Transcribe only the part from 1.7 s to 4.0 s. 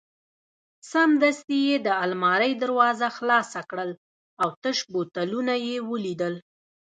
د المارۍ دروازه خلاصه کړل